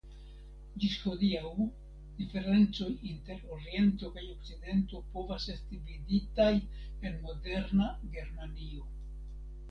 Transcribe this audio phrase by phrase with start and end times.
[0.83, 1.49] Ĝis hodiaŭ
[2.21, 6.47] diferencoj inter Oriento kaj Okcidento povas esti viditaj
[7.11, 8.83] en moderna Germanio.